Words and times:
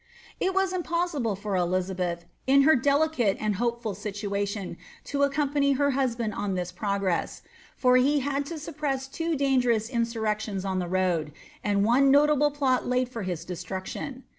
It 0.39 0.55
was 0.55 0.73
impossible 0.73 1.35
for 1.35 1.55
Elizabeth, 1.55 2.25
in 2.47 2.63
her 2.63 2.75
delicate 2.75 3.37
and 3.39 3.57
hc^ful 3.57 3.93
situatioi 3.95 4.75
to 5.03 5.21
accompany 5.21 5.73
her 5.73 5.91
husband 5.91 6.33
on 6.33 6.55
fSbin 6.55 6.73
progress; 6.75 7.43
for 7.77 7.97
he 7.97 8.21
had 8.21 8.47
to 8.47 8.57
suppress 8.57 9.07
tw 9.07 9.37
dangerous 9.37 9.89
insurrections 9.91 10.65
on 10.65 10.79
the 10.79 10.87
road, 10.89 11.31
and 11.63 11.85
one 11.85 12.09
notable 12.09 12.49
plot 12.49 12.87
laid 12.87 13.09
for 13.09 13.21
hi 13.21 13.35
destruction. 13.45 14.23